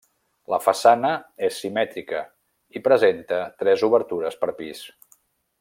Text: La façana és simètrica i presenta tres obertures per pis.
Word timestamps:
La 0.53 0.57
façana 0.67 1.11
és 1.49 1.59
simètrica 1.65 2.23
i 2.79 2.83
presenta 2.89 3.41
tres 3.63 3.87
obertures 3.93 4.43
per 4.43 4.55
pis. 4.63 4.87